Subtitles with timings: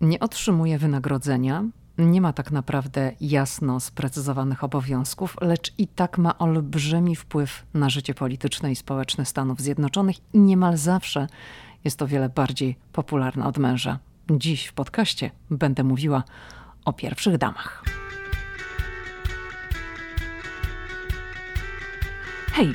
[0.00, 1.64] nie otrzymuje wynagrodzenia,
[1.98, 8.14] nie ma tak naprawdę jasno sprecyzowanych obowiązków, lecz i tak ma olbrzymi wpływ na życie
[8.14, 11.26] polityczne i społeczne Stanów Zjednoczonych i niemal zawsze
[11.84, 13.98] jest o wiele bardziej popularna od męża.
[14.30, 16.24] Dziś w podcaście będę mówiła
[16.84, 17.84] o pierwszych damach.
[22.52, 22.74] Hej,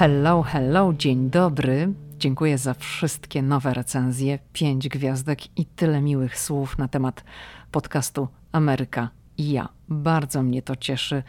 [0.00, 1.92] Hello, hello, dzień dobry.
[2.18, 7.24] Dziękuję za wszystkie nowe recenzje, pięć gwiazdek i tyle miłych słów na temat
[7.72, 9.08] podcastu Ameryka
[9.38, 9.68] i ja.
[9.88, 11.22] Bardzo mnie to cieszy.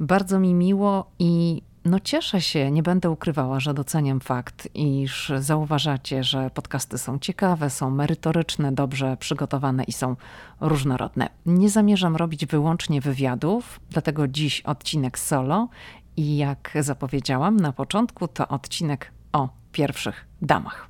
[0.00, 6.24] Bardzo mi miło i no cieszę się, nie będę ukrywała, że doceniam fakt, iż zauważacie,
[6.24, 10.16] że podcasty są ciekawe, są merytoryczne, dobrze przygotowane i są
[10.60, 11.28] różnorodne.
[11.46, 15.68] Nie zamierzam robić wyłącznie wywiadów, dlatego dziś odcinek solo
[16.16, 20.88] i jak zapowiedziałam na początku, to odcinek o pierwszych damach.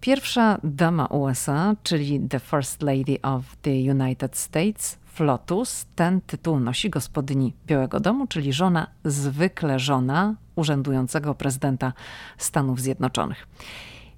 [0.00, 6.90] Pierwsza dama USA, czyli The First Lady of the United States, Flotus, ten tytuł nosi
[6.90, 11.92] gospodyni Białego Domu, czyli żona, zwykle żona urzędującego prezydenta
[12.38, 13.48] Stanów Zjednoczonych.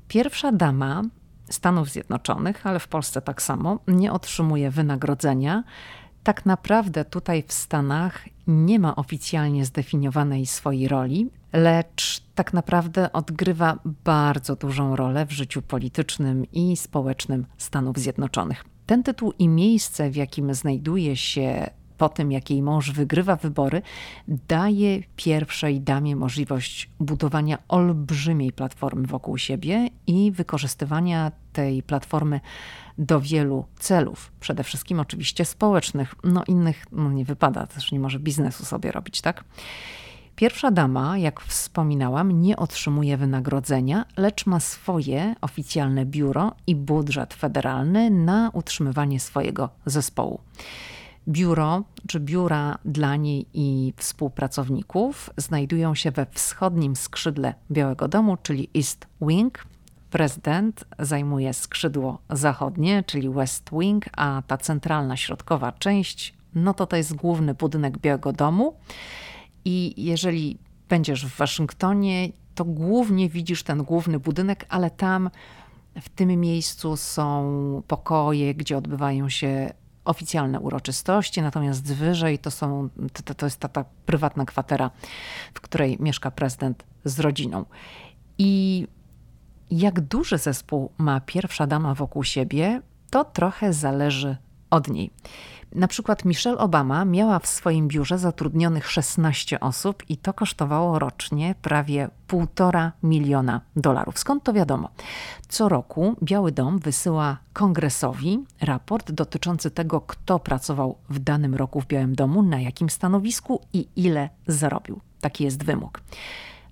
[0.08, 1.02] Pierwsza dama
[1.50, 5.64] Stanów Zjednoczonych, ale w Polsce tak samo, nie otrzymuje wynagrodzenia
[6.26, 13.78] tak naprawdę tutaj w Stanach nie ma oficjalnie zdefiniowanej swojej roli, lecz tak naprawdę odgrywa
[14.04, 18.64] bardzo dużą rolę w życiu politycznym i społecznym Stanów Zjednoczonych.
[18.86, 23.82] Ten tytuł i miejsce, w jakim znajduje się po tym, jak jej mąż wygrywa wybory,
[24.28, 32.40] daje pierwszej damie możliwość budowania olbrzymiej platformy wokół siebie i wykorzystywania tej platformy
[32.98, 36.14] do wielu celów, przede wszystkim oczywiście społecznych.
[36.24, 39.44] No innych no nie wypada, też nie może biznesu sobie robić, tak?
[40.36, 48.10] Pierwsza dama, jak wspominałam, nie otrzymuje wynagrodzenia, lecz ma swoje oficjalne biuro i budżet federalny
[48.10, 50.40] na utrzymywanie swojego zespołu.
[51.28, 58.70] Biuro czy biura dla niej i współpracowników znajdują się we wschodnim skrzydle Białego Domu, czyli
[58.76, 59.66] East Wing.
[60.10, 66.96] Prezydent zajmuje skrzydło zachodnie, czyli West Wing, a ta centralna, środkowa część, no to to
[66.96, 68.74] jest główny budynek Białego Domu.
[69.64, 70.58] I jeżeli
[70.88, 75.30] będziesz w Waszyngtonie, to głównie widzisz ten główny budynek, ale tam
[76.00, 79.72] w tym miejscu są pokoje, gdzie odbywają się
[80.06, 82.88] oficjalne uroczystości, natomiast wyżej to, są,
[83.24, 84.90] to, to jest ta, ta prywatna kwatera,
[85.54, 87.64] w której mieszka prezydent z rodziną.
[88.38, 88.86] I
[89.70, 94.36] jak duży zespół ma pierwsza dama wokół siebie, to trochę zależy
[94.70, 95.10] od niej.
[95.72, 101.54] Na przykład Michelle Obama miała w swoim biurze zatrudnionych 16 osób i to kosztowało rocznie
[101.62, 104.18] prawie 1,5 miliona dolarów.
[104.18, 104.88] Skąd to wiadomo?
[105.48, 111.86] Co roku Biały Dom wysyła kongresowi raport dotyczący tego, kto pracował w danym roku w
[111.86, 115.00] Białym Domu, na jakim stanowisku i ile zarobił.
[115.20, 116.00] Taki jest wymóg.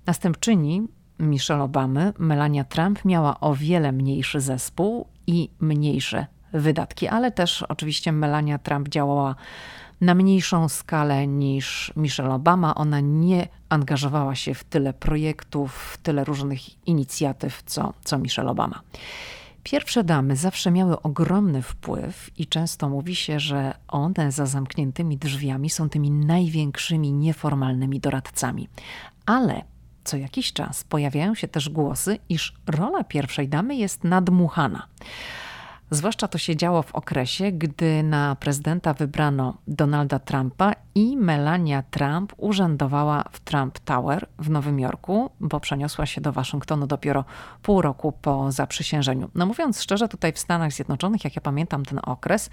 [0.05, 0.87] Następczyni
[1.19, 8.11] Michelle Obamy, Melania Trump miała o wiele mniejszy zespół i mniejsze wydatki, ale też oczywiście
[8.11, 9.35] Melania Trump działała
[10.01, 12.75] na mniejszą skalę niż Michelle Obama.
[12.75, 18.81] Ona nie angażowała się w tyle projektów, w tyle różnych inicjatyw, co, co Michelle Obama.
[19.63, 25.69] Pierwsze damy zawsze miały ogromny wpływ i często mówi się, że one za zamkniętymi drzwiami
[25.69, 28.67] są tymi największymi nieformalnymi doradcami.
[29.25, 29.61] Ale
[30.03, 34.87] co jakiś czas pojawiają się też głosy, iż rola pierwszej damy jest nadmuchana.
[35.91, 42.33] Zwłaszcza to się działo w okresie, gdy na prezydenta wybrano Donalda Trumpa i Melania Trump
[42.37, 47.25] urzędowała w Trump Tower w Nowym Jorku, bo przeniosła się do Waszyngtonu dopiero
[47.61, 49.29] pół roku po zaprzysiężeniu.
[49.35, 52.49] No mówiąc szczerze, tutaj w Stanach Zjednoczonych, jak ja pamiętam ten okres,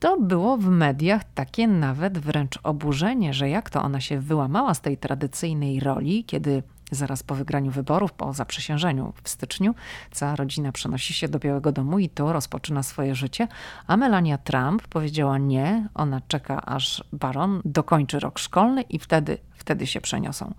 [0.00, 4.80] to było w mediach takie nawet wręcz oburzenie, że jak to ona się wyłamała z
[4.80, 9.74] tej tradycyjnej roli, kiedy Zaraz po wygraniu wyborów, po zaprzysiężeniu w styczniu,
[10.10, 13.48] cała rodzina przenosi się do Białego Domu i tu rozpoczyna swoje życie,
[13.86, 19.86] a Melania Trump powiedziała nie, ona czeka aż Baron dokończy rok szkolny i wtedy, wtedy
[19.86, 20.54] się przeniosą.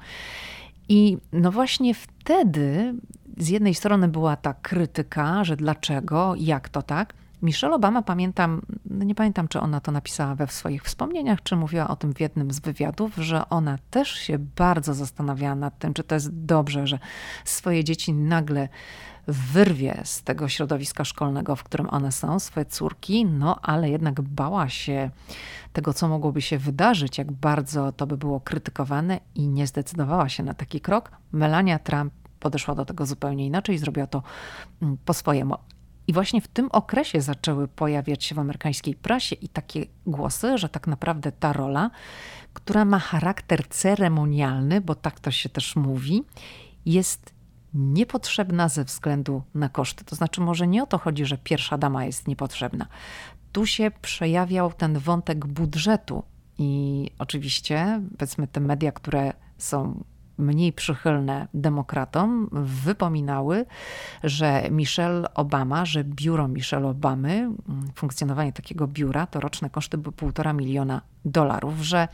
[0.89, 2.93] I no właśnie wtedy
[3.37, 7.13] z jednej strony była ta krytyka, że dlaczego, jak to tak.
[7.41, 11.95] Michelle Obama, pamiętam, nie pamiętam, czy ona to napisała we swoich wspomnieniach, czy mówiła o
[11.95, 16.15] tym w jednym z wywiadów, że ona też się bardzo zastanawiała nad tym, czy to
[16.15, 16.99] jest dobrze, że
[17.45, 18.69] swoje dzieci nagle
[19.27, 24.69] wyrwie z tego środowiska szkolnego, w którym one są, swoje córki, no ale jednak bała
[24.69, 25.09] się
[25.73, 30.43] tego, co mogłoby się wydarzyć, jak bardzo to by było krytykowane i nie zdecydowała się
[30.43, 31.11] na taki krok.
[31.31, 34.23] Melania Trump podeszła do tego zupełnie inaczej zrobiła to
[34.81, 35.55] mm, po swojemu.
[36.09, 40.69] I właśnie w tym okresie zaczęły pojawiać się w amerykańskiej prasie i takie głosy, że
[40.69, 41.91] tak naprawdę ta rola,
[42.53, 46.23] która ma charakter ceremonialny, bo tak to się też mówi,
[46.85, 47.33] jest
[47.73, 50.05] niepotrzebna ze względu na koszty.
[50.05, 52.87] To znaczy, może nie o to chodzi, że pierwsza dama jest niepotrzebna.
[53.51, 56.23] Tu się przejawiał ten wątek budżetu.
[56.57, 60.03] I oczywiście, powiedzmy, te media, które są
[60.39, 63.65] mniej przychylne demokratom, wypominały,
[64.23, 67.49] że Michelle Obama, że biuro Michelle Obamy,
[67.95, 72.07] funkcjonowanie takiego biura, to roczne koszty półtora miliona dolarów, że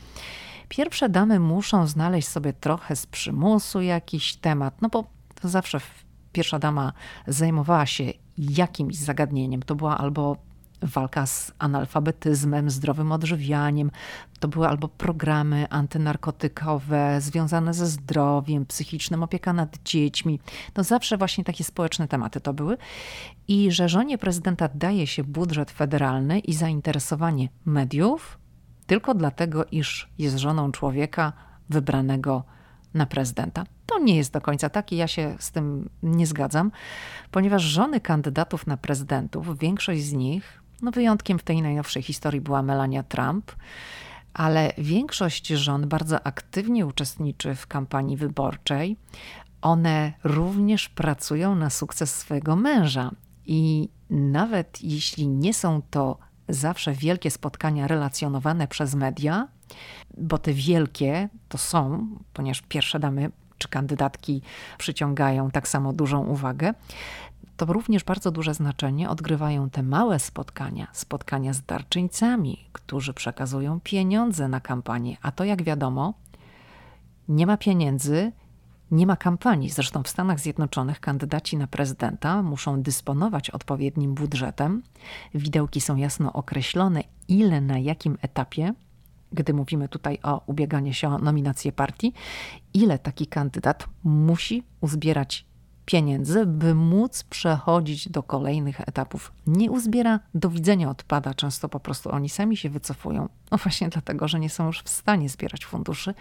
[0.68, 5.04] pierwsze damy muszą znaleźć sobie trochę z przymusu jakiś temat, no bo
[5.42, 5.80] zawsze
[6.32, 6.92] pierwsza dama
[7.26, 8.04] zajmowała się
[8.38, 9.62] jakimś zagadnieniem.
[9.62, 10.36] To była albo
[10.82, 13.90] walka z analfabetyzmem, zdrowym odżywianiem.
[14.40, 20.40] To były albo programy antynarkotykowe związane ze zdrowiem psychicznym, opieka nad dziećmi.
[20.76, 22.76] No zawsze właśnie takie społeczne tematy to były.
[23.48, 28.38] I że żonie prezydenta daje się budżet federalny i zainteresowanie mediów
[28.86, 31.32] tylko dlatego, iż jest żoną człowieka
[31.70, 32.44] wybranego
[32.94, 33.64] na prezydenta.
[33.86, 36.70] To nie jest do końca tak i ja się z tym nie zgadzam,
[37.30, 42.62] ponieważ żony kandydatów na prezydentów, większość z nich no wyjątkiem w tej najnowszej historii była
[42.62, 43.52] Melania Trump,
[44.34, 48.96] ale większość żon bardzo aktywnie uczestniczy w kampanii wyborczej.
[49.62, 53.10] One również pracują na sukces swojego męża
[53.46, 56.18] i nawet jeśli nie są to
[56.48, 59.48] zawsze wielkie spotkania relacjonowane przez media,
[60.16, 64.42] bo te wielkie to są, ponieważ pierwsze damy czy kandydatki
[64.78, 66.74] przyciągają tak samo dużą uwagę,
[67.56, 74.48] to również bardzo duże znaczenie odgrywają te małe spotkania, spotkania z darczyńcami, którzy przekazują pieniądze
[74.48, 75.16] na kampanię.
[75.22, 76.14] A to, jak wiadomo,
[77.28, 78.32] nie ma pieniędzy,
[78.90, 79.70] nie ma kampanii.
[79.70, 84.82] Zresztą w Stanach Zjednoczonych kandydaci na prezydenta muszą dysponować odpowiednim budżetem.
[85.34, 88.74] Widełki są jasno określone, ile na jakim etapie
[89.32, 92.12] gdy mówimy tutaj o ubieganiu się o nominację partii,
[92.74, 95.46] ile taki kandydat musi uzbierać
[95.86, 99.32] pieniędzy, by móc przechodzić do kolejnych etapów.
[99.46, 103.28] Nie uzbiera, do widzenia odpada, często po prostu oni sami się wycofują.
[103.50, 106.14] No właśnie dlatego, że nie są już w stanie zbierać funduszy,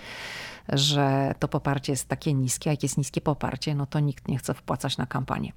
[0.70, 4.38] że to poparcie jest takie niskie, a jak jest niskie poparcie, no to nikt nie
[4.38, 5.52] chce wpłacać na kampanię.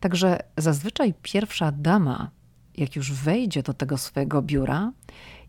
[0.00, 2.30] Także zazwyczaj pierwsza dama,
[2.76, 4.92] jak już wejdzie do tego swojego biura,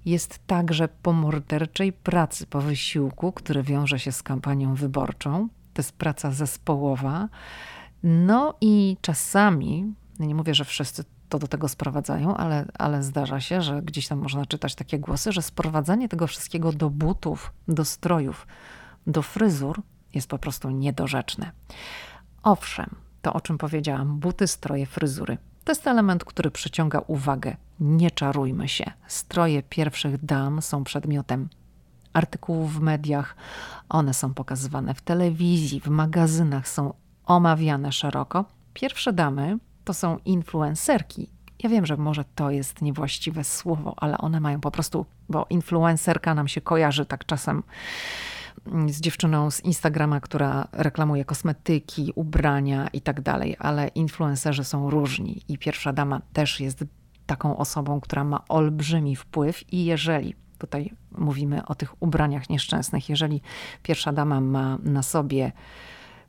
[0.06, 5.50] jest także po morderczej pracy, po wysiłku, który wiąże się z kampanią wyborczą.
[5.74, 7.30] To jest praca zespołowa,
[8.07, 13.62] no i czasami, nie mówię, że wszyscy to do tego sprowadzają, ale, ale zdarza się,
[13.62, 18.48] że gdzieś tam można czytać takie głosy, że sprowadzanie tego wszystkiego do butów, do strojów,
[19.07, 19.81] do fryzur
[20.13, 21.52] jest po prostu niedorzeczne.
[22.44, 25.38] Owszem, to o czym powiedziałam, buty, stroje, fryzury.
[25.64, 27.57] To jest element, który przyciąga uwagę.
[27.80, 28.92] Nie czarujmy się.
[29.07, 31.50] Stroje pierwszych dam są przedmiotem
[32.14, 33.35] artykułów w mediach,
[33.90, 36.94] one są pokazywane w telewizji, w magazynach, są
[37.25, 38.45] omawiane szeroko.
[38.73, 41.29] Pierwsze damy to są influencerki.
[41.63, 46.35] Ja wiem, że może to jest niewłaściwe słowo, ale one mają po prostu, bo influencerka
[46.35, 47.63] nam się kojarzy tak czasem
[48.87, 55.41] z dziewczyną z Instagrama, która reklamuje kosmetyki, ubrania i tak dalej, ale influencerzy są różni
[55.47, 56.83] i pierwsza dama też jest
[57.25, 63.41] taką osobą, która ma olbrzymi wpływ i jeżeli tutaj mówimy o tych ubraniach nieszczęsnych, jeżeli
[63.83, 65.51] pierwsza dama ma na sobie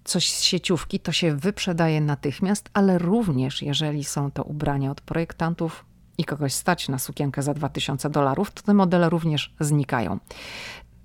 [0.07, 5.85] coś z sieciówki, to się wyprzedaje natychmiast, ale również jeżeli są to ubrania od projektantów
[6.19, 10.19] i kogoś stać na sukienkę za 2000 dolarów, to te modele również znikają.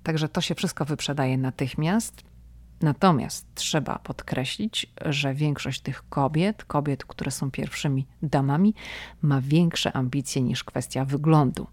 [0.02, 2.22] Także to się wszystko wyprzedaje natychmiast.
[2.80, 8.74] Natomiast trzeba podkreślić, że większość tych kobiet, kobiet, które są pierwszymi damami,
[9.22, 11.66] ma większe ambicje niż kwestia wyglądu.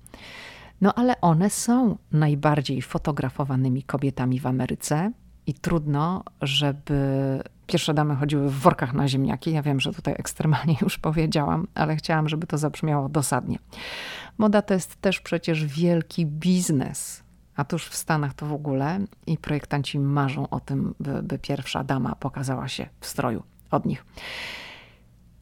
[0.81, 5.11] No ale one są najbardziej fotografowanymi kobietami w Ameryce
[5.49, 6.99] i trudno, żeby
[7.67, 9.51] pierwsze damy chodziły w workach na ziemniaki.
[9.51, 13.59] Ja wiem, że tutaj ekstremalnie już powiedziałam, ale chciałam, żeby to zabrzmiało dosadnie.
[14.37, 17.23] Moda to jest też przecież wielki biznes.
[17.55, 21.83] A tuż w Stanach to w ogóle i projektanci marzą o tym, by, by pierwsza
[21.83, 24.05] dama pokazała się w stroju od nich.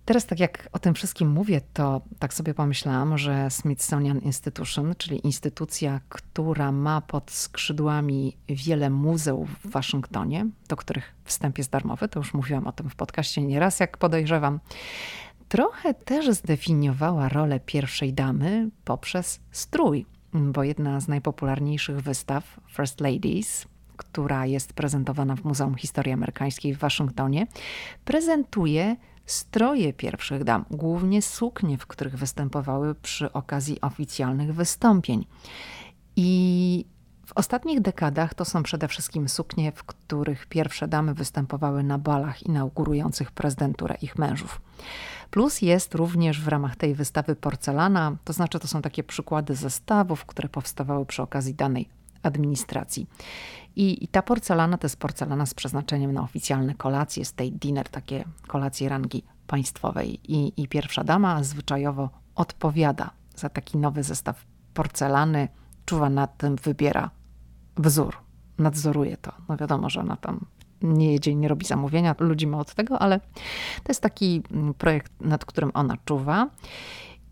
[0.07, 5.25] Teraz, tak jak o tym wszystkim mówię, to tak sobie pomyślałam, że Smithsonian Institution, czyli
[5.25, 12.19] instytucja, która ma pod skrzydłami wiele muzeów w Waszyngtonie, do których wstęp jest darmowy, to
[12.19, 14.59] już mówiłam o tym w podcaście nieraz, jak podejrzewam,
[15.49, 23.67] trochę też zdefiniowała rolę pierwszej damy poprzez strój, bo jedna z najpopularniejszych wystaw, First Ladies,
[23.97, 27.47] która jest prezentowana w Muzeum Historii Amerykańskiej w Waszyngtonie,
[28.05, 28.95] prezentuje
[29.27, 35.25] stroje pierwszych dam, głównie suknie, w których występowały przy okazji oficjalnych wystąpień.
[36.15, 36.85] I
[37.25, 42.43] w ostatnich dekadach to są przede wszystkim suknie, w których pierwsze damy występowały na balach
[42.43, 44.61] inaugurujących prezydenturę ich mężów.
[45.31, 50.25] Plus jest również w ramach tej wystawy porcelana, to znaczy to są takie przykłady zestawów,
[50.25, 51.89] które powstawały przy okazji danej
[52.23, 53.07] administracji.
[53.77, 58.23] I, I, ta porcelana to jest porcelana z przeznaczeniem na oficjalne kolacje, state dinner, takie
[58.47, 60.19] kolacje rangi państwowej.
[60.33, 65.47] I, I pierwsza dama zwyczajowo odpowiada za taki nowy zestaw porcelany,
[65.85, 67.09] czuwa nad tym, wybiera
[67.77, 68.15] wzór,
[68.57, 69.31] nadzoruje to.
[69.49, 70.45] No wiadomo, że ona tam
[70.81, 73.19] nie jedzie nie robi zamówienia, ludzi ma od tego, ale
[73.83, 76.49] to jest taki mm, projekt, nad którym ona czuwa.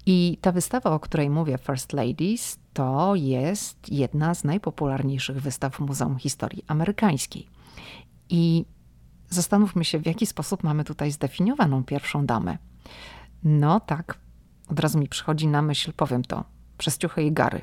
[0.05, 6.17] I ta wystawa, o której mówię, First Ladies, to jest jedna z najpopularniejszych wystaw Muzeum
[6.17, 7.47] Historii Amerykańskiej.
[8.29, 8.65] I
[9.29, 12.57] zastanówmy się, w jaki sposób mamy tutaj zdefiniowaną pierwszą damę.
[13.43, 14.17] No tak,
[14.67, 16.43] od razu mi przychodzi na myśl, powiem to,
[16.77, 17.61] przez ciuchy i gary.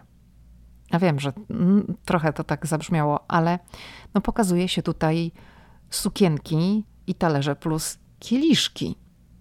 [0.92, 3.58] Ja wiem, że mm, trochę to tak zabrzmiało, ale
[4.14, 5.32] no pokazuje się tutaj
[5.90, 8.96] sukienki i talerze plus kieliszki.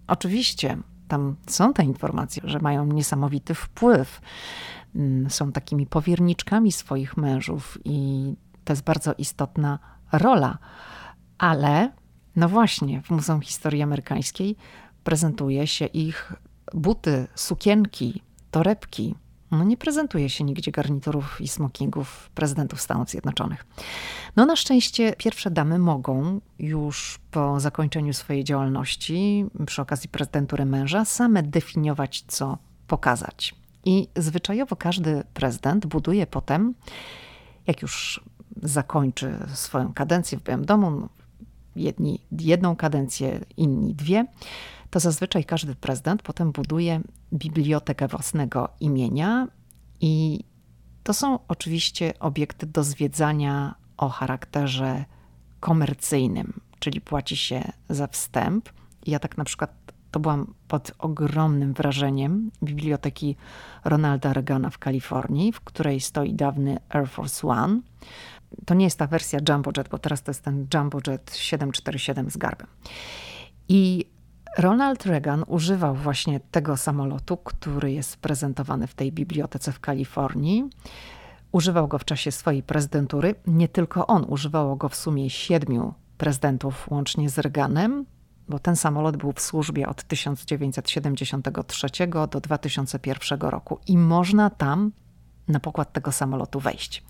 [0.06, 0.76] Oczywiście
[1.12, 4.20] tam są te informacje, że mają niesamowity wpływ.
[4.94, 8.26] Mm, są takimi powierniczkami swoich mężów i
[8.64, 9.78] to jest bardzo istotna
[10.12, 10.58] rola.
[11.38, 11.92] Ale,
[12.36, 14.56] no właśnie, w Muzeum Historii Amerykańskiej
[15.04, 16.32] prezentuje się ich
[16.74, 19.14] buty, sukienki, torebki,
[19.52, 23.66] no nie prezentuje się nigdzie garniturów i smokingów prezydentów Stanów Zjednoczonych.
[24.36, 31.04] No na szczęście pierwsze damy mogą już po zakończeniu swojej działalności przy okazji prezydentury męża
[31.04, 33.54] same definiować, co pokazać.
[33.84, 36.74] I zwyczajowo każdy prezydent buduje potem,
[37.66, 38.20] jak już
[38.62, 41.08] zakończy swoją kadencję w Białym Domu,
[41.76, 44.26] jedni jedną kadencję, inni dwie,
[44.92, 47.00] to zazwyczaj każdy prezydent potem buduje
[47.32, 49.48] bibliotekę własnego imienia
[50.00, 50.44] i
[51.02, 55.04] to są oczywiście obiekty do zwiedzania o charakterze
[55.60, 58.68] komercyjnym, czyli płaci się za wstęp.
[59.06, 63.36] Ja tak na przykład to byłam pod ogromnym wrażeniem biblioteki
[63.84, 67.80] Ronalda Reagana w Kalifornii, w której stoi dawny Air Force One.
[68.66, 72.30] To nie jest ta wersja Jumbo Jet, bo teraz to jest ten Jumbo Jet 747
[72.30, 72.66] z garbem.
[73.68, 74.12] I
[74.58, 80.70] Ronald Reagan używał właśnie tego samolotu, który jest prezentowany w tej bibliotece w Kalifornii.
[81.52, 83.34] Używał go w czasie swojej prezydentury.
[83.46, 88.06] Nie tylko on, używało go w sumie siedmiu prezydentów łącznie z Reaganem,
[88.48, 91.88] bo ten samolot był w służbie od 1973
[92.30, 94.92] do 2001 roku i można tam
[95.48, 97.02] na pokład tego samolotu wejść.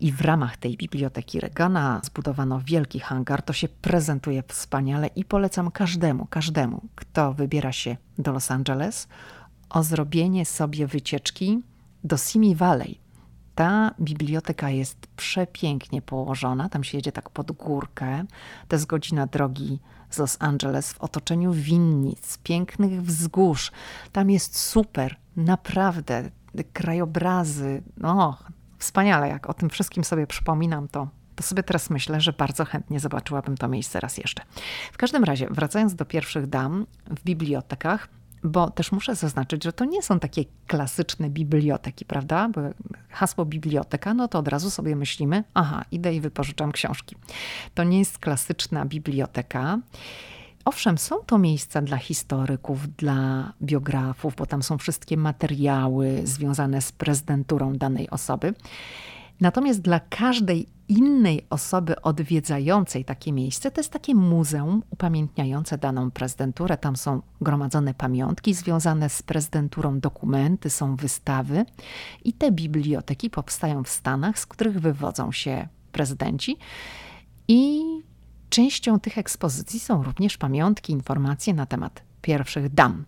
[0.00, 3.42] I w ramach tej biblioteki Regana zbudowano wielki hangar.
[3.42, 9.08] To się prezentuje wspaniale i polecam każdemu, każdemu, kto wybiera się do Los Angeles,
[9.70, 11.60] o zrobienie sobie wycieczki
[12.04, 13.04] do Simi Valley.
[13.54, 18.24] Ta biblioteka jest przepięknie położona, tam się jedzie tak pod górkę.
[18.68, 19.80] To jest godzina drogi
[20.10, 23.72] z Los Angeles w otoczeniu winnic, pięknych wzgórz.
[24.12, 26.30] Tam jest super, naprawdę
[26.72, 27.82] krajobrazy.
[27.96, 28.38] No,
[28.78, 33.00] wspaniale, jak o tym wszystkim sobie przypominam, to, to sobie teraz myślę, że bardzo chętnie
[33.00, 34.42] zobaczyłabym to miejsce raz jeszcze.
[34.92, 38.08] W każdym razie, wracając do pierwszych dam w bibliotekach,
[38.44, 42.48] bo też muszę zaznaczyć, że to nie są takie klasyczne biblioteki, prawda?
[42.48, 42.60] Bo
[43.08, 47.16] hasło biblioteka, no to od razu sobie myślimy, aha, idę i wypożyczam książki.
[47.74, 49.78] To nie jest klasyczna biblioteka.
[50.64, 56.92] Owszem, są to miejsca dla historyków, dla biografów, bo tam są wszystkie materiały związane z
[56.92, 58.54] prezydenturą danej osoby.
[59.40, 66.76] Natomiast dla każdej innej osoby odwiedzającej takie miejsce, to jest takie muzeum upamiętniające daną prezydenturę.
[66.76, 71.64] Tam są gromadzone pamiątki związane z prezydenturą, dokumenty, są wystawy
[72.24, 76.56] i te biblioteki powstają w Stanach, z których wywodzą się prezydenci.
[77.48, 77.82] I
[78.50, 83.04] Częścią tych ekspozycji są również pamiątki, informacje na temat pierwszych dam.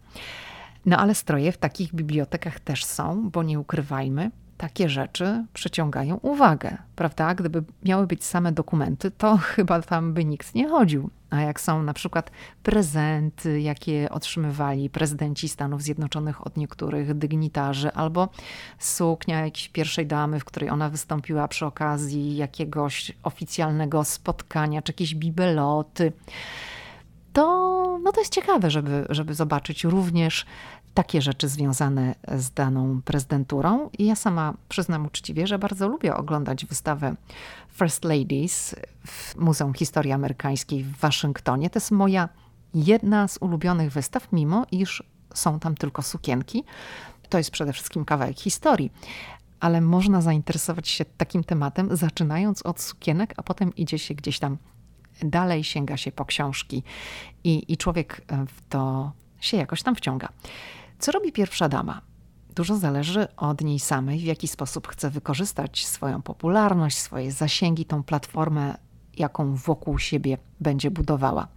[0.87, 6.77] No ale stroje w takich bibliotekach też są, bo nie ukrywajmy, takie rzeczy przyciągają uwagę,
[6.97, 7.35] prawda?
[7.35, 11.11] Gdyby miały być same dokumenty, to chyba tam by nikt nie chodził.
[11.31, 12.31] A jak są na przykład
[12.63, 18.29] prezenty, jakie otrzymywali prezydenci Stanów Zjednoczonych od niektórych dygnitarzy, albo
[18.79, 25.15] suknia jakiejś pierwszej damy, w której ona wystąpiła przy okazji jakiegoś oficjalnego spotkania, czy jakieś
[25.15, 26.13] bibeloty,
[27.33, 30.47] to, no to jest ciekawe, żeby, żeby zobaczyć również
[30.97, 33.91] takie rzeczy związane z daną prezydenturą.
[33.99, 37.15] I ja sama przyznam uczciwie, że bardzo lubię oglądać wystawę
[37.73, 38.75] First Ladies
[39.07, 41.71] w Muzeum Historii Amerykańskiej w Waszyngtonie.
[41.71, 42.29] To jest moja
[42.75, 45.03] jedna z ulubionych wystaw, mimo iż
[45.35, 46.65] są tam tylko sukienki.
[47.29, 48.93] To jest przede wszystkim kawałek historii.
[49.61, 54.57] Ale można zainteresować się takim tematem, zaczynając od sukienek, a potem idzie się gdzieś tam
[55.23, 56.83] dalej, sięga się po książki
[57.45, 60.29] i, i człowiek w to się jakoś tam wciąga.
[60.99, 62.01] Co robi pierwsza dama?
[62.55, 68.03] Dużo zależy od niej samej, w jaki sposób chce wykorzystać swoją popularność, swoje zasięgi, tą
[68.03, 68.75] platformę,
[69.17, 71.49] jaką wokół siebie będzie budowała.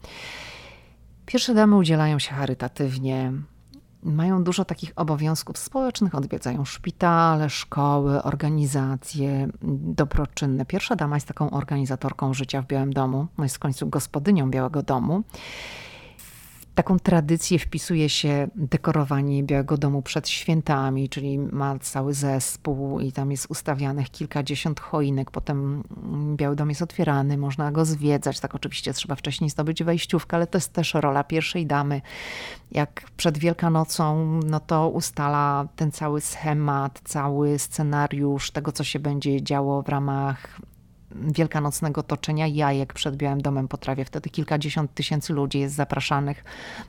[1.26, 3.34] Pierwsze damy udzielają się charytatywnie,
[4.04, 9.48] mają dużo takich obowiązków społecznych, odwiedzają szpitale, szkoły, organizacje
[9.84, 10.66] dobroczynne.
[10.66, 14.84] Pierwsza dama jest taką organizatorką życia w Białym Domu, no jest w końcu gospodynią Białego
[14.84, 15.24] Domu
[16.80, 23.32] taką tradycję wpisuje się dekorowanie Białego Domu przed świętami, czyli ma cały zespół i tam
[23.32, 25.32] jest ustawianych kilkadziesiąt choinek.
[25.32, 25.84] Potem
[26.36, 28.40] Biały Dom jest otwierany, można go zwiedzać.
[28.40, 32.02] Tak oczywiście trzeba wcześniej zdobyć wejściówkę, ale to jest też rola pierwszej damy.
[32.72, 39.44] Jak przed Wielkanocą, no to ustala ten cały schemat, cały scenariusz tego, co się będzie
[39.44, 40.60] działo w ramach
[41.12, 44.06] wielkanocnego toczenia jajek przed Białym Domem potrawie.
[44.06, 46.44] Wtedy kilkadziesiąt tysięcy ludzi jest zapraszanych.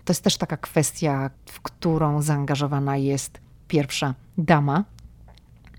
[0.05, 4.85] To jest też taka kwestia, w którą zaangażowana jest pierwsza dama.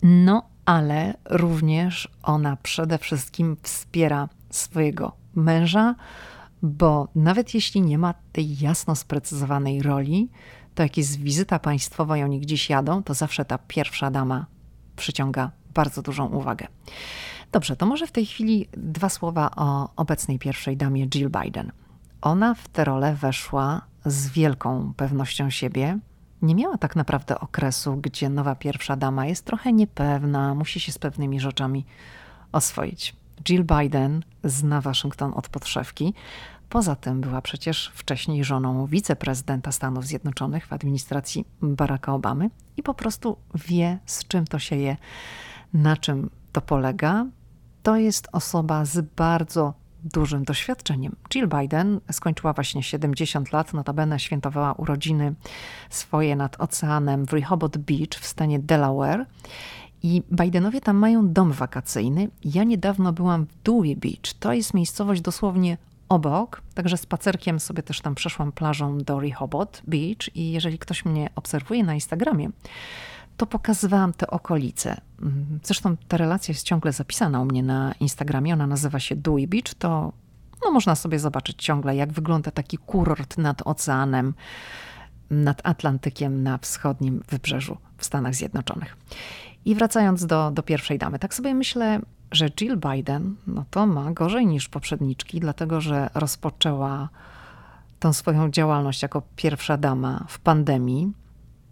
[0.03, 5.95] No, ale również ona przede wszystkim wspiera swojego męża,
[6.62, 10.29] bo nawet jeśli nie ma tej jasno sprecyzowanej roli,
[10.75, 14.46] to jak jest wizyta państwowa i oni gdzieś jadą, to zawsze ta pierwsza dama
[14.96, 16.68] przyciąga bardzo dużą uwagę.
[17.51, 21.72] Dobrze, to może w tej chwili dwa słowa o obecnej pierwszej damie Jill Biden.
[22.22, 26.00] Ona w tę rolę weszła z wielką pewnością siebie.
[26.42, 31.00] Nie miała tak naprawdę okresu, gdzie nowa pierwsza dama jest trochę niepewna, musi się z
[31.00, 31.85] pewnymi rzeczami
[32.51, 33.16] oswoić.
[33.44, 36.14] Jill Biden zna Waszyngton od podszewki.
[36.70, 42.94] Poza tym była przecież wcześniej żoną wiceprezydenta Stanów Zjednoczonych w administracji Baracka Obamy i po
[42.94, 44.98] prostu wie, z czym to się je,
[45.74, 47.25] na czym to polega
[47.83, 51.15] to jest osoba z bardzo dużym doświadczeniem.
[51.29, 55.33] Jill Biden skończyła właśnie 70 lat, notabene świętowała urodziny
[55.89, 59.25] swoje nad oceanem w Rehoboth Beach w stanie Delaware.
[60.03, 62.29] I Bidenowie tam mają dom wakacyjny.
[62.46, 64.33] Ja niedawno byłam w Dewey Beach.
[64.39, 65.77] To jest miejscowość dosłownie
[66.09, 71.29] obok, także spacerkiem sobie też tam przeszłam plażą do Rehoboth Beach i jeżeli ktoś mnie
[71.35, 72.50] obserwuje na Instagramie,
[73.42, 75.01] to pokazywałam te okolice.
[75.22, 78.54] Mm, zresztą ta relacja jest ciągle zapisana u mnie na Instagramie.
[78.54, 79.74] Ona nazywa się Dewey Beach.
[79.80, 80.14] To
[80.66, 84.34] no, można sobie zobaczyć ciągle, jak wygląda taki kurort nad oceanem,
[85.30, 88.98] nad Atlantykiem na wschodnim wybrzeżu w Stanach Zjednoczonych.
[89.66, 92.00] I wracając do, do pierwszej damy, tak sobie myślę,
[92.32, 97.10] że Jill Biden no to ma gorzej niż poprzedniczki, dlatego że rozpoczęła
[98.00, 101.21] tą swoją działalność jako pierwsza dama w pandemii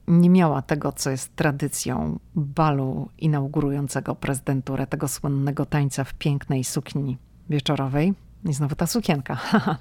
[0.09, 7.17] nie miała tego, co jest tradycją balu inaugurującego prezydenturę, tego słynnego tańca w pięknej sukni
[7.49, 8.13] wieczorowej.
[8.45, 9.37] I znowu ta sukienka.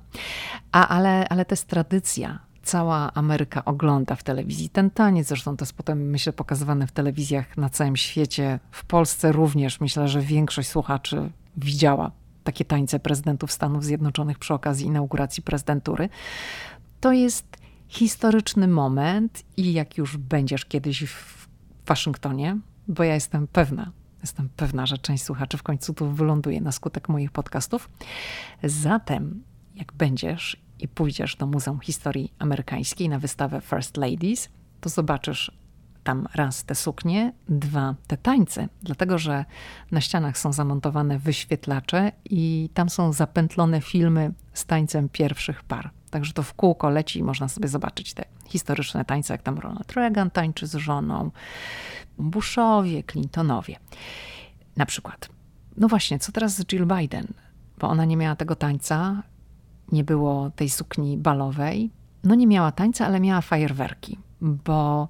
[0.72, 2.38] A, ale, ale to jest tradycja.
[2.62, 5.28] Cała Ameryka ogląda w telewizji ten taniec.
[5.28, 8.60] Zresztą to jest potem, myślę, pokazywane w telewizjach na całym świecie.
[8.70, 9.80] W Polsce również.
[9.80, 12.10] Myślę, że większość słuchaczy widziała
[12.44, 16.08] takie tańce prezydentów Stanów Zjednoczonych przy okazji inauguracji prezydentury.
[17.00, 17.56] To jest
[17.88, 21.48] historyczny moment i jak już będziesz kiedyś w
[21.86, 26.72] Waszyngtonie, bo ja jestem pewna, jestem pewna, że część słuchaczy w końcu tu wyląduje na
[26.72, 27.90] skutek moich podcastów.
[28.62, 29.42] Zatem,
[29.74, 34.48] jak będziesz i pójdziesz do Muzeum Historii Amerykańskiej na wystawę First Ladies,
[34.80, 35.52] to zobaczysz
[36.04, 39.44] tam raz te suknie, dwa te tańce, dlatego że
[39.90, 45.97] na ścianach są zamontowane wyświetlacze i tam są zapętlone filmy z tańcem pierwszych par.
[46.10, 49.92] Także to w kółko leci i można sobie zobaczyć te historyczne tańce, jak tam Ronald
[49.92, 51.30] Reagan tańczy z żoną,
[52.18, 53.76] Bushowie, Clintonowie.
[54.76, 55.28] Na przykład.
[55.76, 57.26] No właśnie, co teraz z Jill Biden?
[57.78, 59.22] Bo ona nie miała tego tańca,
[59.92, 61.90] nie było tej sukni balowej.
[62.24, 64.18] No nie miała tańca, ale miała fajerwerki.
[64.40, 65.08] bo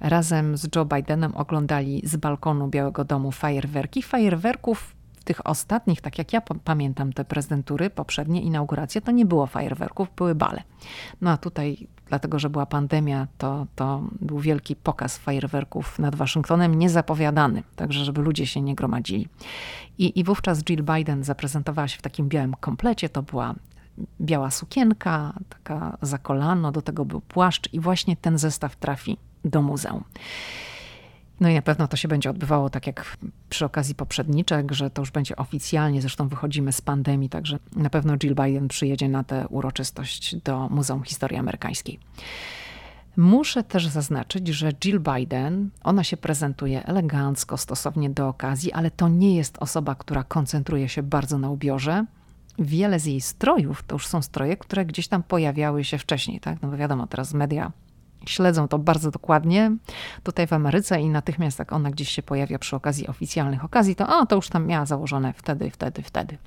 [0.00, 4.02] razem z Joe Bidenem oglądali z balkonu Białego Domu fajerwerki.
[4.02, 4.96] Fajerwerków
[5.28, 10.34] tych ostatnich, tak jak ja pamiętam te prezydentury, poprzednie inauguracje, to nie było fajerwerków, były
[10.34, 10.62] bale.
[11.20, 16.74] No a tutaj, dlatego że była pandemia, to, to był wielki pokaz fajerwerków nad Waszyngtonem,
[16.74, 19.28] niezapowiadany, także żeby ludzie się nie gromadzili.
[19.98, 23.54] I, I wówczas Jill Biden zaprezentowała się w takim białym komplecie, to była
[24.20, 29.62] biała sukienka, taka za kolano, do tego był płaszcz i właśnie ten zestaw trafi do
[29.62, 30.04] muzeum.
[31.40, 33.16] No i na pewno to się będzie odbywało tak jak
[33.48, 38.16] przy okazji poprzedniczek, że to już będzie oficjalnie, zresztą wychodzimy z pandemii, także na pewno
[38.16, 41.98] Jill Biden przyjedzie na tę uroczystość do Muzeum Historii Amerykańskiej.
[43.16, 49.08] Muszę też zaznaczyć, że Jill Biden, ona się prezentuje elegancko, stosownie do okazji, ale to
[49.08, 52.04] nie jest osoba, która koncentruje się bardzo na ubiorze
[52.58, 56.62] wiele z jej strojów to już są stroje, które gdzieś tam pojawiały się wcześniej, tak?
[56.62, 57.72] No bo wiadomo, teraz media
[58.26, 59.76] śledzą to bardzo dokładnie
[60.22, 64.18] tutaj w Ameryce i natychmiast jak ona gdzieś się pojawia przy okazji oficjalnych okazji, to
[64.18, 66.38] o, to już tam miała założone wtedy, wtedy, wtedy.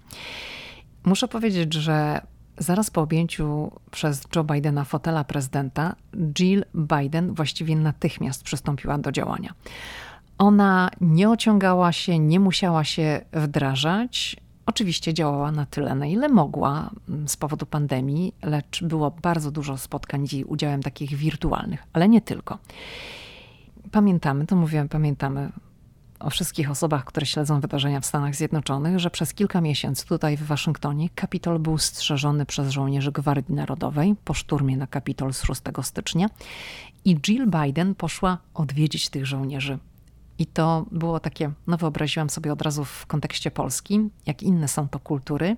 [1.05, 2.21] Muszę powiedzieć, że
[2.57, 5.95] zaraz po objęciu przez Joe Bidena fotela prezydenta,
[6.39, 9.53] Jill Biden właściwie natychmiast przystąpiła do działania.
[10.37, 14.37] Ona nie ociągała się, nie musiała się wdrażać.
[14.65, 19.77] Oczywiście działała na tyle, na ile mogła mm, z powodu pandemii, lecz było bardzo dużo
[19.77, 22.57] spotkań z jej udziałem takich wirtualnych, ale nie tylko.
[23.91, 25.51] Pamiętamy, to mówiłem, pamiętamy
[26.21, 30.43] o wszystkich osobach, które śledzą wydarzenia w Stanach Zjednoczonych, że przez kilka miesięcy tutaj w
[30.43, 36.29] Waszyngtonie Kapitol był strzeżony przez żołnierzy Gwardii Narodowej po szturmie na Kapitol z 6 stycznia
[37.05, 39.79] i Jill Biden poszła odwiedzić tych żołnierzy
[40.41, 44.89] i to było takie, no wyobraziłam sobie od razu w kontekście Polski, jak inne są
[44.89, 45.57] to kultury.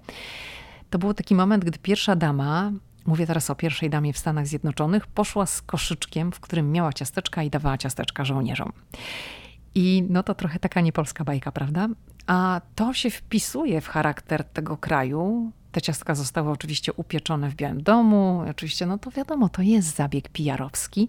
[0.90, 2.72] To był taki moment, gdy pierwsza dama,
[3.06, 7.44] mówię teraz o pierwszej damie w Stanach Zjednoczonych, poszła z koszyczkiem, w którym miała ciasteczka
[7.44, 8.72] i dawała ciasteczka żołnierzom.
[9.76, 11.88] I no to trochę taka niepolska bajka, prawda?
[12.28, 15.52] A to się wpisuje w charakter tego kraju.
[15.72, 18.44] Te ciastka zostały oczywiście upieczone w Białym Domu.
[18.50, 21.08] Oczywiście, no to wiadomo, to jest zabieg PR-owski,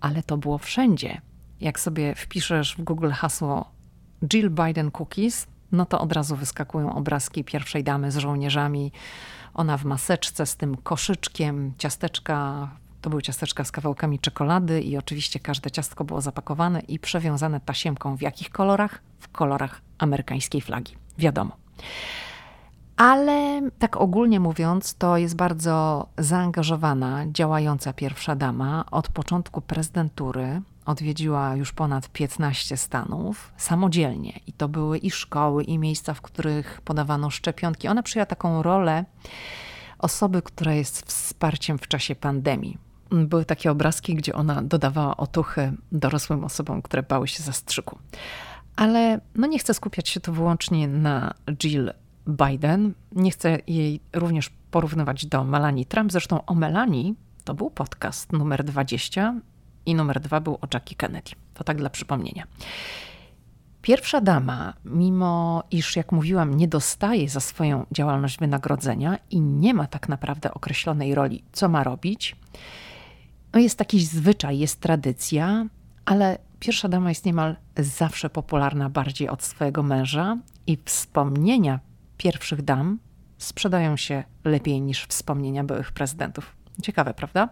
[0.00, 1.20] ale to było wszędzie
[1.60, 3.70] jak sobie wpiszesz w Google hasło
[4.32, 8.92] Jill Biden Cookies, no to od razu wyskakują obrazki pierwszej damy z żołnierzami.
[9.54, 12.68] Ona w maseczce z tym koszyczkiem, ciasteczka.
[13.00, 18.16] To były ciasteczka z kawałkami czekolady i oczywiście każde ciastko było zapakowane i przewiązane tasiemką.
[18.16, 19.02] W jakich kolorach?
[19.18, 20.96] W kolorach amerykańskiej flagi.
[21.18, 21.56] Wiadomo.
[22.96, 31.56] Ale tak ogólnie mówiąc, to jest bardzo zaangażowana, działająca pierwsza dama od początku prezydentury odwiedziła
[31.56, 34.40] już ponad 15 stanów samodzielnie.
[34.46, 37.88] I to były i szkoły, i miejsca, w których podawano szczepionki.
[37.88, 39.04] Ona przyjęła taką rolę
[39.98, 42.78] osoby, która jest wsparciem w czasie pandemii.
[43.10, 47.98] Były takie obrazki, gdzie ona dodawała otuchy dorosłym osobom, które bały się zastrzyku.
[48.76, 51.92] Ale no nie chcę skupiać się tu wyłącznie na Jill
[52.26, 52.94] Biden.
[53.12, 56.12] Nie chcę jej również porównywać do Melanie Trump.
[56.12, 59.34] Zresztą o Melanie to był podcast numer 20
[59.86, 61.30] i numer dwa był o Jackie Kennedy.
[61.54, 62.46] To tak dla przypomnienia.
[63.82, 69.86] Pierwsza dama, mimo iż, jak mówiłam, nie dostaje za swoją działalność wynagrodzenia i nie ma
[69.86, 72.36] tak naprawdę określonej roli, co ma robić,
[73.52, 75.66] no jest jakiś zwyczaj, jest tradycja,
[76.04, 81.80] ale pierwsza dama jest niemal zawsze popularna bardziej od swojego męża i wspomnienia
[82.16, 82.98] pierwszych dam
[83.38, 86.56] sprzedają się lepiej niż wspomnienia byłych prezydentów.
[86.82, 87.48] Ciekawe, prawda?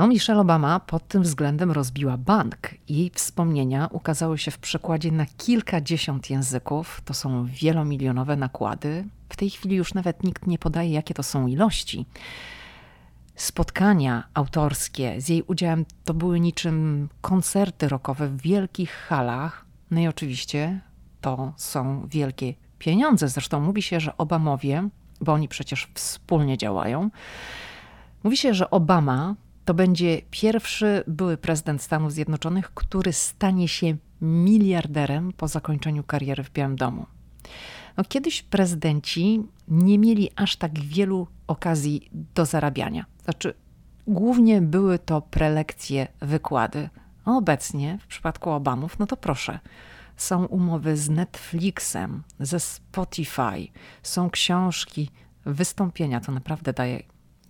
[0.00, 2.56] No, Michelle Obama pod tym względem rozbiła bank.
[2.88, 7.02] Jej wspomnienia ukazały się w przekładzie na kilkadziesiąt języków.
[7.04, 9.04] To są wielomilionowe nakłady.
[9.28, 12.06] W tej chwili już nawet nikt nie podaje, jakie to są ilości.
[13.34, 19.64] Spotkania autorskie z jej udziałem to były niczym koncerty rockowe w wielkich halach.
[19.90, 20.80] No i oczywiście
[21.20, 23.28] to są wielkie pieniądze.
[23.28, 24.88] Zresztą mówi się, że Obamowie,
[25.20, 27.10] bo oni przecież wspólnie działają,
[28.24, 29.34] mówi się, że Obama
[29.70, 36.50] to będzie pierwszy były prezydent Stanów Zjednoczonych, który stanie się miliarderem po zakończeniu kariery w
[36.52, 37.06] Białym Domu.
[37.96, 43.04] No, kiedyś prezydenci nie mieli aż tak wielu okazji do zarabiania.
[43.24, 43.54] Znaczy,
[44.06, 46.88] głównie były to prelekcje, wykłady.
[47.24, 49.58] A obecnie, w przypadku Obamów, no to proszę,
[50.16, 53.68] są umowy z Netflixem, ze Spotify,
[54.02, 55.10] są książki,
[55.44, 56.20] wystąpienia.
[56.20, 57.02] To naprawdę daje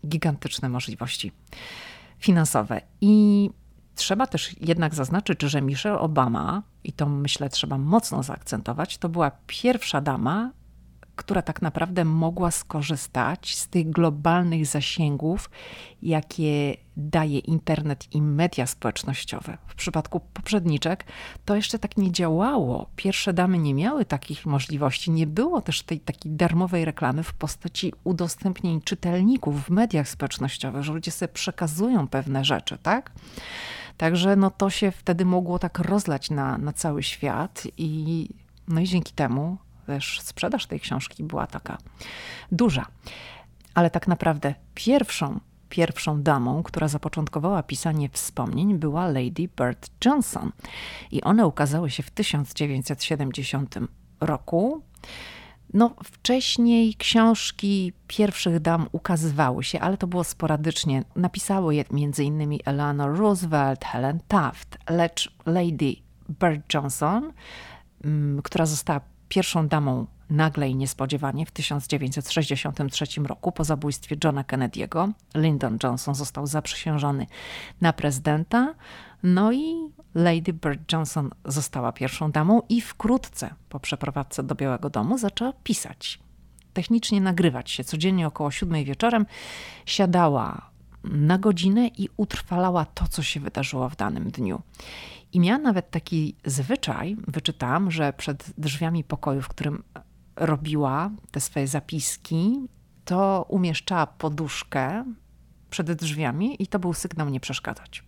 [0.07, 1.33] gigantyczne możliwości
[2.21, 2.81] finansowe.
[3.01, 3.51] I
[3.95, 9.31] trzeba też jednak zaznaczyć, że Michelle Obama, i to myślę trzeba mocno zaakcentować, to była
[9.47, 10.51] pierwsza dama,
[11.21, 15.51] która tak naprawdę mogła skorzystać z tych globalnych zasięgów,
[16.03, 19.59] jakie daje internet i media społecznościowe.
[19.67, 21.05] W przypadku poprzedniczek
[21.45, 22.87] to jeszcze tak nie działało.
[22.97, 25.11] Pierwsze damy nie miały takich możliwości.
[25.11, 30.93] Nie było też tej takiej darmowej reklamy w postaci udostępnień czytelników w mediach społecznościowych, że
[30.93, 33.13] ludzie sobie przekazują pewne rzeczy, tak?
[33.97, 38.29] Także no to się wtedy mogło tak rozlać na, na cały świat i
[38.69, 39.59] no i dzięki temu
[39.91, 41.79] też sprzedaż tej książki była taka
[42.53, 42.87] duża.
[43.75, 50.53] Ale tak naprawdę pierwszą, pierwszą damą, która zapoczątkowała pisanie wspomnień, była Lady Bird Johnson.
[51.11, 53.75] I one ukazały się w 1970
[54.21, 54.83] roku.
[55.75, 61.05] No, wcześniej książki pierwszych dam ukazywały się, ale to było sporadycznie.
[61.17, 62.59] Napisały je m.in.
[62.65, 65.95] Eleanor Roosevelt, Helen Taft, lecz Lady
[66.41, 67.33] Bird Johnson,
[68.05, 69.01] mm, która została
[69.31, 75.13] pierwszą damą nagle i niespodziewanie w 1963 roku po zabójstwie Johna Kennedy'ego.
[75.35, 77.27] Lyndon Johnson został zaprzysiężony
[77.81, 78.75] na prezydenta,
[79.23, 79.75] no i
[80.15, 86.19] Lady Bird Johnson została pierwszą damą i wkrótce po przeprowadzce do Białego Domu zaczęła pisać.
[86.73, 87.85] Technicznie nagrywać się.
[87.85, 89.27] Codziennie około siódmej wieczorem
[89.87, 90.70] siadała
[91.05, 94.63] na godzinę i utrwalała to, co się wydarzyło w danym dniu.
[95.33, 99.83] I miała nawet taki zwyczaj, wyczytałam, że przed drzwiami pokoju, w którym
[100.37, 102.61] robiła te swoje zapiski,
[103.05, 105.05] to umieszczała poduszkę
[105.71, 108.05] przed drzwiami i to był sygnał nie przeszkadzać.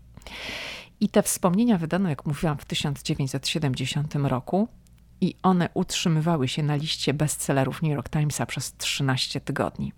[1.01, 4.69] I te wspomnienia wydano, jak mówiłam, w 1970 roku
[5.21, 9.93] i one utrzymywały się na liście bestsellerów New York Timesa przez 13 tygodni.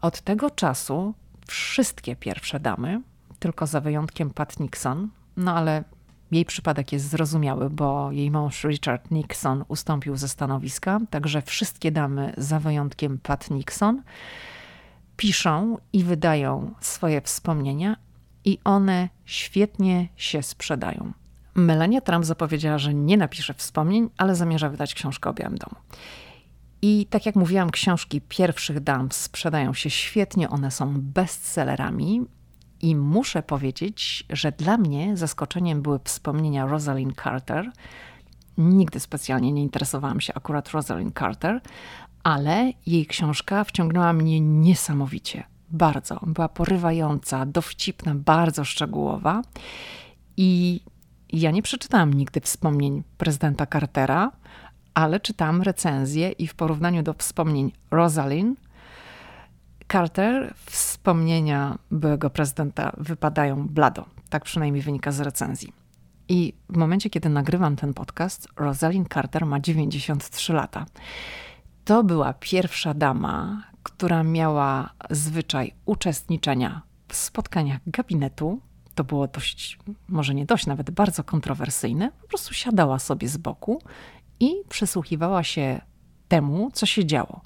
[0.00, 1.14] Od tego czasu
[1.46, 3.02] wszystkie pierwsze damy,
[3.38, 5.84] tylko za wyjątkiem Pat Nixon, no ale
[6.30, 12.34] jej przypadek jest zrozumiały, bo jej mąż Richard Nixon ustąpił ze stanowiska, także wszystkie damy,
[12.36, 14.02] za wyjątkiem Pat Nixon,
[15.16, 17.96] piszą i wydają swoje wspomnienia,
[18.44, 21.12] i one świetnie się sprzedają.
[21.54, 25.76] Melania Trump zapowiedziała, że nie napisze wspomnień, ale zamierza wydać książkę o Białym Domu.
[26.82, 32.22] I tak jak mówiłam, książki pierwszych dam sprzedają się świetnie, one są bestsellerami.
[32.80, 37.72] I muszę powiedzieć, że dla mnie zaskoczeniem były wspomnienia Rosalind Carter.
[38.58, 41.60] Nigdy specjalnie nie interesowałam się akurat Rosalind Carter,
[42.22, 45.44] ale jej książka wciągnęła mnie niesamowicie.
[45.70, 46.20] Bardzo.
[46.26, 49.42] Była porywająca, dowcipna, bardzo szczegółowa.
[50.36, 50.80] I
[51.32, 54.32] ja nie przeczytałam nigdy wspomnień prezydenta Cartera,
[54.94, 58.60] ale czytałam recenzję i w porównaniu do wspomnień Rosalind
[59.92, 64.04] Carter wspomnienia byłego prezydenta wypadają blado.
[64.28, 65.72] Tak przynajmniej wynika z recenzji.
[66.28, 70.86] I w momencie, kiedy nagrywam ten podcast, Rosalind Carter ma 93 lata.
[71.84, 78.60] To była pierwsza dama, która miała zwyczaj uczestniczenia w spotkaniach gabinetu.
[78.94, 79.78] To było dość,
[80.08, 82.10] może nie dość, nawet bardzo kontrowersyjne.
[82.22, 83.82] Po prostu siadała sobie z boku
[84.42, 85.80] i przysłuchiwała się
[86.28, 87.40] temu, co się działo.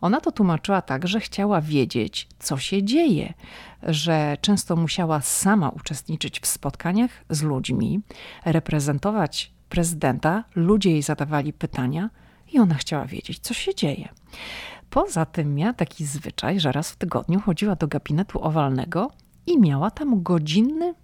[0.00, 3.34] Ona to tłumaczyła tak, że chciała wiedzieć, co się dzieje,
[3.82, 8.00] że często musiała sama uczestniczyć w spotkaniach z ludźmi,
[8.44, 12.10] reprezentować prezydenta, ludzie jej zadawali pytania
[12.52, 14.08] i ona chciała wiedzieć, co się dzieje.
[14.90, 19.10] Poza tym miała taki zwyczaj, że raz w tygodniu chodziła do gabinetu owalnego
[19.46, 20.94] i miała tam godzinny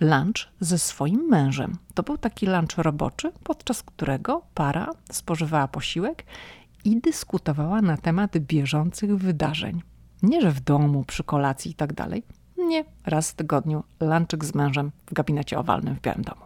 [0.00, 1.78] lunch ze swoim mężem.
[1.94, 6.24] To był taki lunch roboczy, podczas którego para spożywała posiłek
[6.84, 9.82] i dyskutowała na temat bieżących wydarzeń.
[10.22, 12.22] Nie, że w domu, przy kolacji i tak dalej.
[12.58, 16.42] Nie, raz w tygodniu lunchek z mężem w gabinecie owalnym w Białym Domu.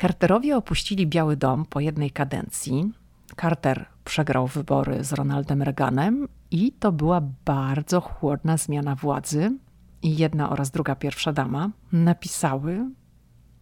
[0.00, 2.92] Carterowie opuścili Biały Dom po jednej kadencji.
[3.40, 9.58] Carter przegrał wybory z Ronaldem Reaganem i to była bardzo chłodna zmiana władzy.
[10.02, 12.90] I jedna oraz druga pierwsza dama napisały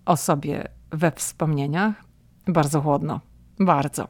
[0.04, 2.04] o sobie we wspomnieniach
[2.46, 3.20] bardzo chłodno.
[3.60, 4.08] Bardzo.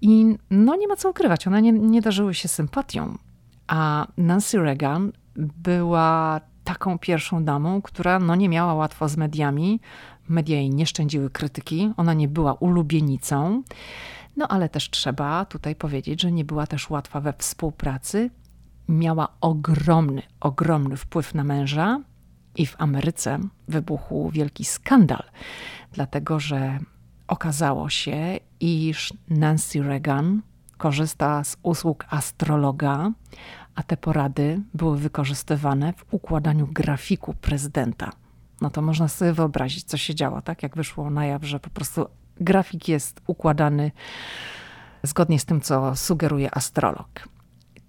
[0.00, 3.18] I no nie ma co ukrywać, one nie, nie darzyły się sympatią.
[3.66, 9.80] A Nancy Reagan była taką pierwszą damą, która no nie miała łatwo z mediami.
[10.28, 13.62] Media jej nie szczędziły krytyki, ona nie była ulubienicą.
[14.36, 18.30] No ale też trzeba tutaj powiedzieć, że nie była też łatwa we współpracy.
[18.88, 22.00] Miała ogromny, ogromny wpływ na męża
[22.56, 25.22] i w Ameryce wybuchł wielki skandal,
[25.92, 26.78] dlatego że
[27.26, 30.42] okazało się, iż Nancy Reagan
[30.76, 33.12] korzysta z usług astrologa,
[33.74, 38.12] a te porady były wykorzystywane w układaniu grafiku prezydenta.
[38.60, 40.62] No to można sobie wyobrazić, co się działo, tak?
[40.62, 42.06] Jak wyszło na jaw, że po prostu
[42.40, 43.90] grafik jest układany
[45.02, 47.08] zgodnie z tym, co sugeruje astrolog.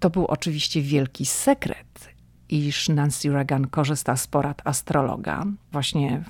[0.00, 2.08] To był oczywiście wielki sekret,
[2.48, 5.44] iż Nancy Reagan korzysta z porad astrologa.
[5.72, 6.24] Właśnie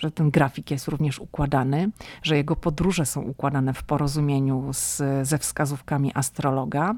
[0.00, 1.90] że ten grafik jest również układany,
[2.22, 6.94] że jego podróże są układane w porozumieniu z, ze wskazówkami astrologa.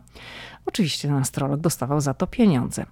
[0.67, 2.87] Oczywiście ten astrolog dostawał za to pieniądze.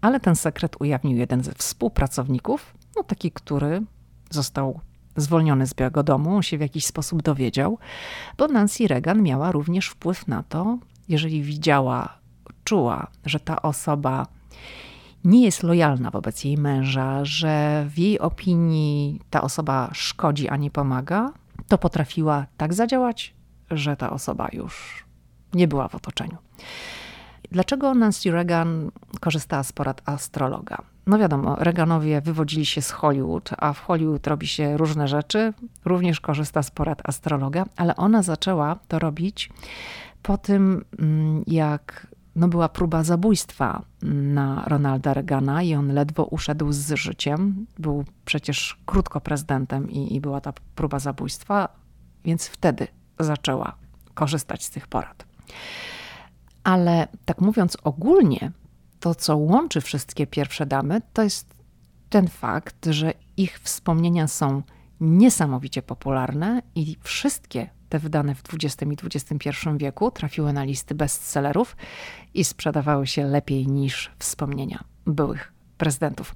[0.00, 3.82] Ale ten sekret ujawnił jeden ze współpracowników, no taki, który
[4.30, 4.80] został
[5.16, 7.78] zwolniony z Białego Domu, on się w jakiś sposób dowiedział,
[8.38, 12.21] bo Nancy Reagan miała również wpływ na to, jeżeli widziała,
[12.64, 14.26] czuła, że ta osoba
[15.24, 20.70] nie jest lojalna wobec jej męża, że w jej opinii ta osoba szkodzi, a nie
[20.70, 21.32] pomaga,
[21.68, 23.34] to potrafiła tak zadziałać,
[23.70, 25.04] że ta osoba już
[25.54, 26.36] nie była w otoczeniu.
[27.50, 30.78] Dlaczego Nancy Reagan korzystała z porad astrologa?
[31.06, 35.52] No wiadomo, Reaganowie wywodzili się z Hollywood, a w Hollywood robi się różne rzeczy.
[35.84, 39.50] Również korzysta z porad astrologa, ale ona zaczęła to robić
[40.22, 46.72] po tym, mm, jak no była próba zabójstwa na Ronalda Reagana i on ledwo uszedł
[46.72, 47.66] z życiem.
[47.78, 51.68] Był przecież krótko prezydentem i, i była ta próba zabójstwa,
[52.24, 52.86] więc wtedy
[53.20, 53.76] zaczęła
[54.14, 55.26] korzystać z tych porad.
[56.64, 58.52] Ale tak mówiąc ogólnie,
[59.00, 61.54] to co łączy wszystkie pierwsze damy, to jest
[62.08, 64.62] ten fakt, że ich wspomnienia są
[65.00, 71.76] niesamowicie popularne i wszystkie te wydane w XX i XXI wieku trafiły na listy bestsellerów
[72.34, 76.34] i sprzedawały się lepiej niż wspomnienia byłych prezydentów.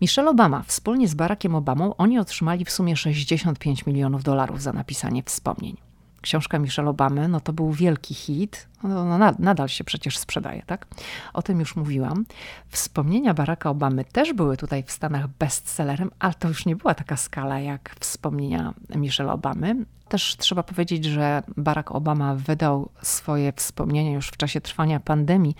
[0.00, 5.22] Michelle Obama wspólnie z Barackiem Obamą oni otrzymali w sumie 65 milionów dolarów za napisanie
[5.22, 5.76] wspomnień
[6.22, 8.68] książka Michelle Obamy, no to był wielki hit.
[8.82, 10.86] No, no, nadal się przecież sprzedaje, tak?
[11.32, 12.24] O tym już mówiłam.
[12.68, 17.16] Wspomnienia Baracka Obamy też były tutaj w Stanach bestsellerem, ale to już nie była taka
[17.16, 19.76] skala jak wspomnienia Michelle Obamy.
[20.12, 25.54] Też trzeba powiedzieć, że Barack Obama wydał swoje wspomnienia już w czasie trwania pandemii,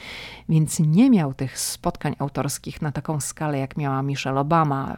[0.49, 4.97] więc nie miał tych spotkań autorskich na taką skalę, jak miała Michelle Obama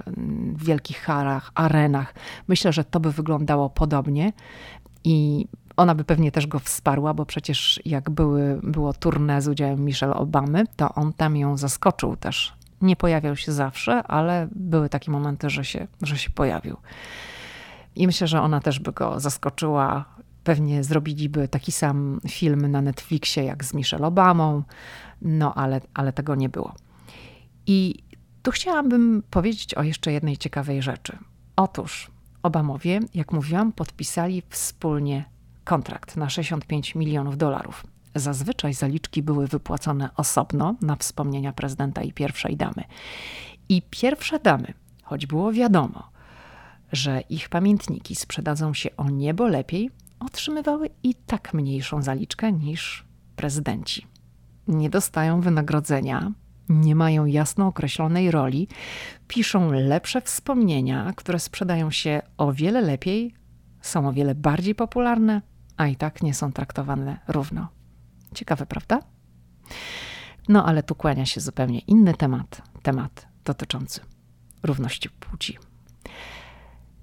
[0.57, 2.15] w wielkich harach, arenach.
[2.49, 4.33] Myślę, że to by wyglądało podobnie.
[5.05, 9.85] I ona by pewnie też go wsparła, bo przecież jak były, było tournée z udziałem
[9.85, 12.55] Michelle Obamy, to on tam ją zaskoczył też.
[12.81, 16.77] Nie pojawiał się zawsze, ale były takie momenty, że się, że się pojawił.
[17.97, 20.05] I myślę, że ona też by go zaskoczyła.
[20.45, 24.63] Pewnie zrobiliby taki sam film na Netflixie jak z Michelle Obamą,
[25.23, 26.75] no ale, ale tego nie było.
[27.67, 27.95] I
[28.43, 31.19] tu chciałabym powiedzieć o jeszcze jednej ciekawej rzeczy.
[31.57, 32.11] Otóż
[32.43, 35.25] Obamowie, jak mówiłam, podpisali wspólnie
[35.65, 37.87] kontrakt na 65 milionów dolarów.
[38.15, 42.85] Zazwyczaj zaliczki były wypłacone osobno na wspomnienia prezydenta i pierwszej damy.
[43.69, 46.14] I pierwsze damy, choć było wiadomo,
[46.95, 53.05] że ich pamiętniki sprzedadzą się o niebo lepiej, otrzymywały i tak mniejszą zaliczkę niż
[53.37, 54.07] prezydenci.
[54.69, 56.33] Nie dostają wynagrodzenia,
[56.69, 58.69] nie mają jasno określonej roli,
[59.29, 63.35] piszą lepsze wspomnienia, które sprzedają się o wiele lepiej,
[63.81, 65.43] są o wiele bardziej popularne,
[65.77, 67.69] a i tak nie są traktowane równo.
[68.35, 69.01] Ciekawe, prawda?
[70.49, 74.01] No ale tu kłania się zupełnie inny temat, temat dotyczący
[74.63, 75.59] równości płci.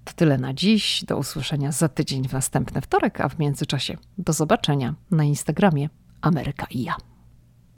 [0.04, 1.04] To tyle na dziś.
[1.06, 5.90] Do usłyszenia za tydzień w następny wtorek, a w międzyczasie do zobaczenia na Instagramie
[6.22, 6.96] Ameryka i ja.